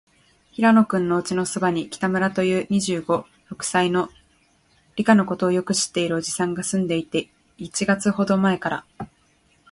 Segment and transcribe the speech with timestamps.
[0.53, 4.09] 平野君のおうちのそばに、北村という、二十五、六歳の、
[4.95, 8.85] 理科のことをよく知っているおじさんがすんでいて、一月ほどまえから、